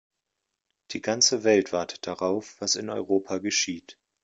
Die 0.93 1.01
ganze 1.03 1.43
Welt 1.43 1.71
wartet 1.73 2.07
darauf, 2.07 2.59
was 2.59 2.75
in 2.75 2.89
Europa 2.89 3.37
geschieht. 3.37 3.99